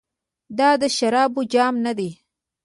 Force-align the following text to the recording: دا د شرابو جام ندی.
دا 0.57 0.69
د 0.81 0.83
شرابو 0.97 1.41
جام 1.53 1.75
ندی. 1.85 2.09